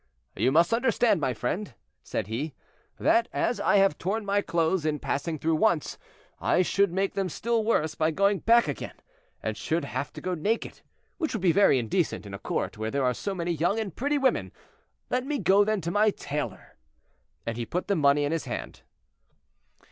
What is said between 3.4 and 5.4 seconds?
I have torn my clothes in passing